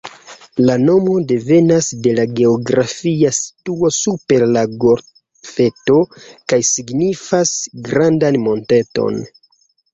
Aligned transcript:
La 0.67 0.75
nomo 0.85 1.11
devenas 1.31 1.89
de 2.07 2.13
la 2.19 2.25
geografia 2.39 3.33
situo 3.41 3.93
super 3.99 4.47
la 4.55 4.65
golfeto 4.87 6.01
kaj 6.55 6.63
signifas 6.73 7.55
""grandan 7.91 8.45
monteton"". 8.51 9.25